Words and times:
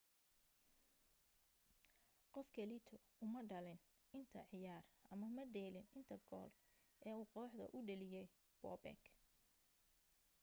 qof 2.33 2.47
kaleeto 2.55 2.95
uma 3.25 3.41
dheelin 3.49 3.79
inta 4.19 4.39
cayaar 4.51 4.83
ama 5.13 5.27
madhalinin 5.37 5.87
inta 5.99 6.15
gool 6.29 6.49
ee 7.07 7.13
uu 7.19 7.31
kooxda 7.33 7.65
u 7.77 7.79
dhaliye 7.87 8.21
bobek 8.61 9.01